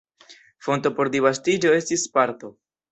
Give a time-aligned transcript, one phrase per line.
[0.67, 2.55] Fonto por disvastiĝo estis Sparto.